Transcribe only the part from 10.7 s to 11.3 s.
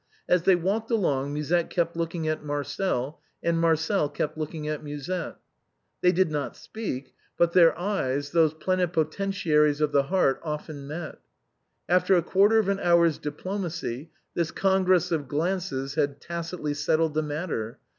met.